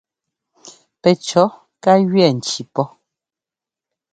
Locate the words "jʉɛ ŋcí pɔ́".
2.09-2.85